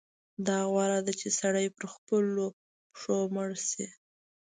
[0.47, 2.45] دا غوره ده چې سړی پر خپلو
[2.93, 3.85] پښو مړ شي.